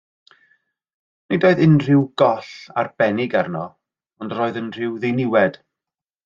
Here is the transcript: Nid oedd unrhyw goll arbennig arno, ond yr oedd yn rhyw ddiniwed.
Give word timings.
Nid 1.33 1.43
oedd 1.49 1.61
unrhyw 1.65 2.01
goll 2.21 2.49
arbennig 2.85 3.37
arno, 3.43 3.63
ond 4.25 4.35
yr 4.37 4.43
oedd 4.47 4.59
yn 4.63 4.73
rhyw 4.79 4.97
ddiniwed. 5.05 5.63